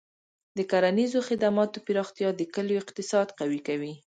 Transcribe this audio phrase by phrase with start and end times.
[0.57, 3.93] د کرنیزو خدماتو پراختیا د کلیو اقتصاد قوي کوي.